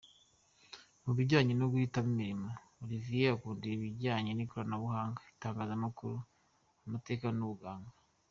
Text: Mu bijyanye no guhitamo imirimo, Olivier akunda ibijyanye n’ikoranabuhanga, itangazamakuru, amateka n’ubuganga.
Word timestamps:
Mu 1.03 1.11
bijyanye 1.17 1.53
no 1.55 1.65
guhitamo 1.71 2.09
imirimo, 2.13 2.49
Olivier 2.83 3.29
akunda 3.35 3.65
ibijyanye 3.75 4.31
n’ikoranabuhanga, 4.33 5.19
itangazamakuru, 5.33 6.17
amateka 6.85 7.27
n’ubuganga. 7.37 7.91